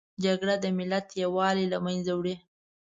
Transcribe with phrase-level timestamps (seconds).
[0.23, 2.35] جګړه د ملت یووالي له منځه وړي